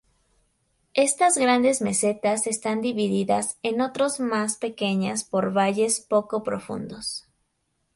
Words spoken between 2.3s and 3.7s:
están divididas